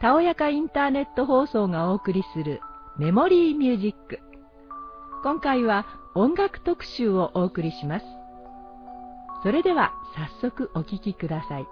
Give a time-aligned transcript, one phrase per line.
[0.00, 2.60] たおやかインターネット放送がお送りする
[2.98, 4.18] メモリーミュージック。
[5.22, 8.06] 今回は音楽特集をお送りします。
[9.42, 9.92] それでは
[10.40, 11.66] 早速お聴きください。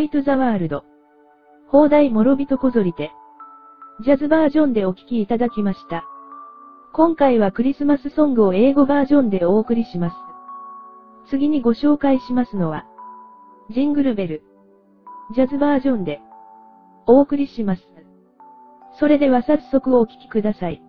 [0.00, 0.84] イ・ト・ザ・ワールド。
[1.68, 3.12] 放題諸人こぞりて。
[4.02, 6.04] ジャズバージョンでお聴きいただきました。
[6.92, 10.16] 今回はクリスマスソングを英語バージョンでお送りします。
[11.30, 12.86] 次にご紹介しますのは、
[13.70, 14.42] ジングルベル。
[15.34, 16.20] ジャズバージョンで
[17.06, 17.82] お送りします。
[18.98, 20.82] それでは早速お聴きください。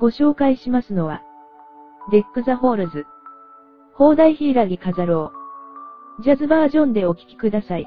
[0.00, 1.20] ご紹介しますのは、
[2.10, 3.04] Deck the Halls。
[3.92, 5.30] 邦題柊飾ろ
[6.18, 6.22] う。
[6.22, 7.86] ジャズバージョンでお聴きください。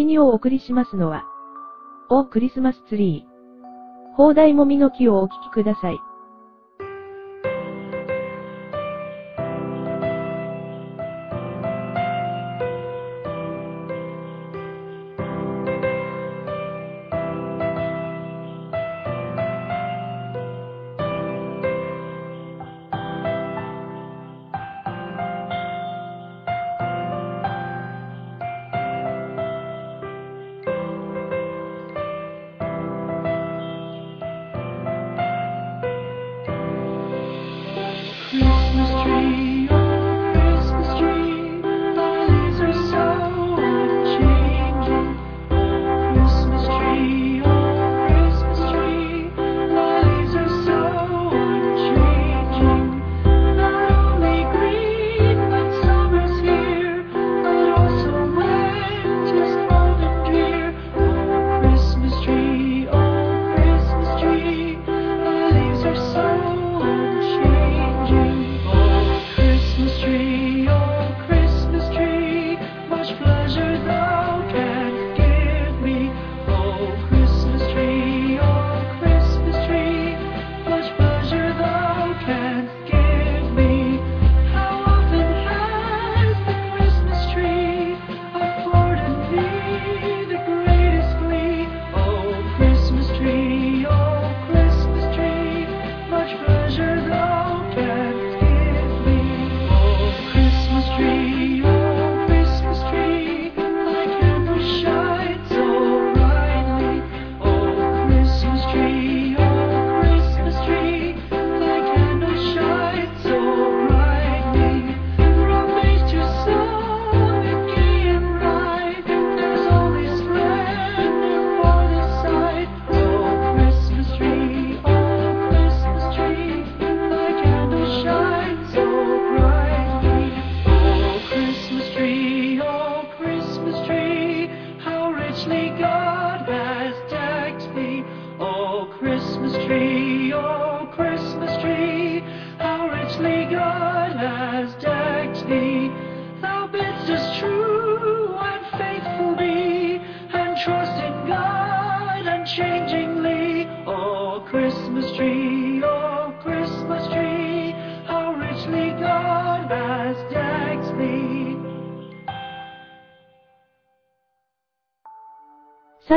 [0.00, 1.26] 次にお送りしますのは、
[2.08, 4.16] おクリスマスツリー。
[4.16, 5.98] 放題もみの木をお聴きください。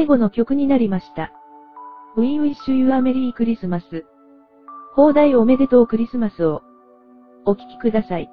[0.00, 1.30] 最後の曲になりました。
[2.16, 3.82] We wish you a merry Christmas。
[4.94, 6.62] 放題おめでとうクリスマスを。
[7.44, 8.30] お聴きください。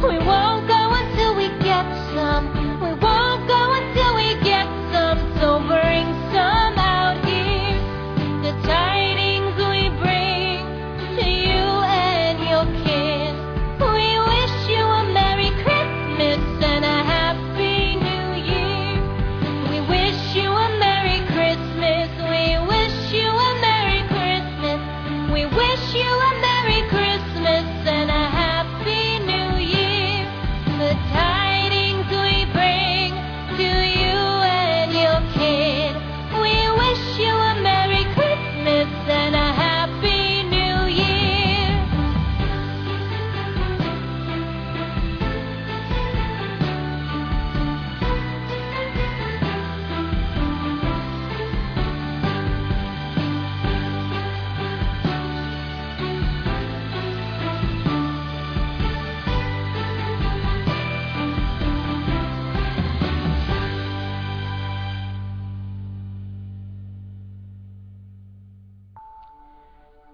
[0.00, 0.47] 悔婚